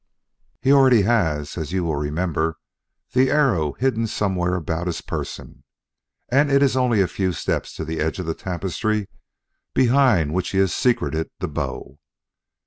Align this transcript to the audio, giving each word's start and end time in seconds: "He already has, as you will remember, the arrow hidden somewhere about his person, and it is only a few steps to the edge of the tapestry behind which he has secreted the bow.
"He 0.63 0.73
already 0.73 1.03
has, 1.03 1.59
as 1.59 1.73
you 1.73 1.83
will 1.83 1.95
remember, 1.95 2.57
the 3.13 3.29
arrow 3.29 3.73
hidden 3.73 4.07
somewhere 4.07 4.55
about 4.55 4.87
his 4.87 4.99
person, 4.99 5.63
and 6.29 6.49
it 6.49 6.63
is 6.63 6.75
only 6.75 7.01
a 7.01 7.07
few 7.07 7.31
steps 7.33 7.75
to 7.75 7.85
the 7.85 7.99
edge 7.99 8.17
of 8.17 8.25
the 8.25 8.33
tapestry 8.33 9.09
behind 9.75 10.33
which 10.33 10.49
he 10.53 10.57
has 10.57 10.73
secreted 10.73 11.29
the 11.37 11.47
bow. 11.47 11.99